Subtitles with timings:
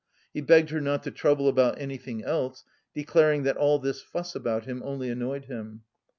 [0.33, 2.63] He begged her not to trouble about anything else,
[2.95, 5.83] declaring that all this fuss about him only annoyed him.